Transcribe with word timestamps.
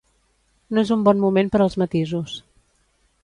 No 0.77 0.83
és 0.85 0.91
un 0.95 1.03
bon 1.09 1.21
moment 1.27 1.53
per 1.55 1.61
als 1.65 1.77
matisos. 1.83 2.39